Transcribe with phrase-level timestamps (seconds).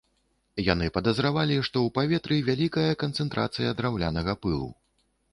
[0.67, 4.71] Яны падазравалі, што ў паветры вялікая канцэнтрацыя драўлянага пылу.